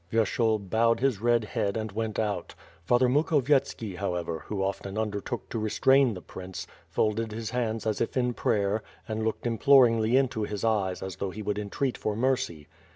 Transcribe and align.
Vyershul 0.11 0.57
bowed 0.67 0.99
his 0.99 1.21
red 1.21 1.43
head 1.43 1.77
and 1.77 1.91
went 1.91 2.17
out. 2.17 2.55
Father 2.83 3.07
Muk 3.07 3.29
hovyetski, 3.29 3.97
however, 3.97 4.45
who 4.47 4.63
often 4.63 4.97
undertook 4.97 5.47
to 5.49 5.59
restrain 5.59 6.15
the 6.15 6.23
prince, 6.23 6.65
folded 6.89 7.31
his 7.31 7.51
hands 7.51 7.85
as 7.85 8.01
if 8.01 8.17
in 8.17 8.33
prayer, 8.33 8.81
and 9.07 9.23
looked 9.23 9.43
implor 9.45 9.87
ingly 9.87 10.17
into 10.17 10.41
his 10.41 10.63
eyes 10.63 11.03
as 11.03 11.17
though 11.17 11.29
he 11.29 11.43
would 11.43 11.59
entreat 11.59 11.99
for 11.99 12.15
mercy. 12.15 12.67